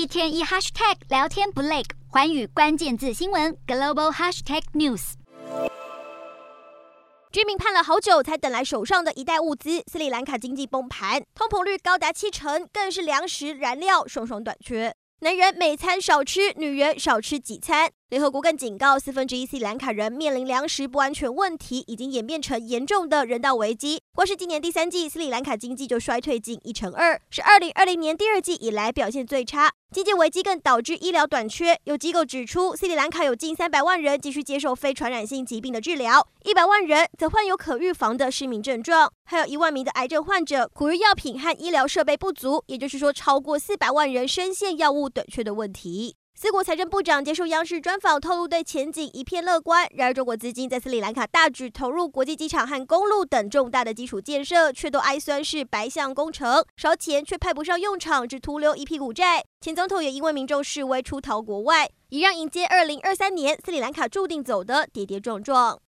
[0.00, 5.12] 一天一 hashtag 聊天不累，环宇关键字新闻 global hashtag news。
[7.30, 14.94] 居民盼了好久才等来手上的一袋物资，斯里兰卡经济崩盘，通膨率高达七成，更是粮食、燃料双双短缺。
[15.20, 17.90] 男人每餐少吃，女人少吃几餐。
[18.10, 24.02] 联合国更警告，四分之一斯里兰卡人面临粮食不安全问题，已经演变成严重的人道危机。
[24.12, 29.70] 光是今年第三季，斯里兰卡经济就衰退近一成二，是二零二零年第二季以来表现最差。
[29.92, 46.16] 经济危机更导致医疗短缺，有机构指出，斯里兰卡有近三百万人继续接受非传染性疾病的治疗，一百万人则患有可预防的失明症状，还有一万名的癌症患者苦于药品和医疗设备不足，也就是说，超过四百万人深陷药物短缺的问题。
[46.42, 49.86] 斯国财政部长接受央视专访，透露对前景一片乐观。
[49.92, 59.44] 然而，中国资金在斯里兰卡大举投入国际机场和公路等重大的基础建设，却都哀酸是白象工程，烧钱却派不上用场，只徒留一屁股债。
[59.60, 65.78] 前总统也因为民众示威出逃国外，也让迎接二零二三年斯里兰卡注定走得跌跌撞撞。